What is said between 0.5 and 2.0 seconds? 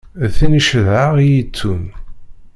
i cedheɣ i yi-ittun.